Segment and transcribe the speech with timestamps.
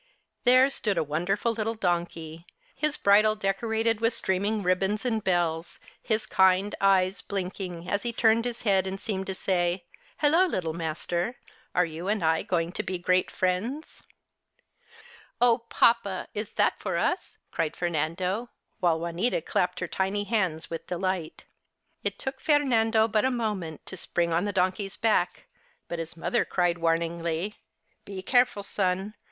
[0.45, 6.25] There stood a wonderful little donkey, his bridle decorated with streaming ribbons and bells, his
[6.25, 9.85] kind eyes blinking as he turned his head and seemed to say,"
[10.19, 11.35] Hello, Little Master,
[11.75, 14.01] are you and I going to be great friends?""
[15.39, 18.49] Oh, papa, is that for us?" cried Fernando,
[18.79, 21.45] while Juanita clapped her tiny hands with de light.
[22.03, 25.45] It took Fernando but a moment to spring on the donkey's back,
[25.87, 27.51] but his mother cried, warningly:
[28.05, 29.13] The Holidays 59 ci Be careful, son